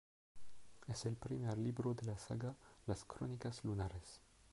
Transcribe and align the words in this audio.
Es 0.87 1.05
el 1.05 1.15
primer 1.15 1.59
libro 1.59 1.93
de 1.93 2.07
la 2.07 2.17
saga 2.17 2.55
Las 2.87 3.05
Crónicas 3.05 3.63
Lunares. 3.63 4.19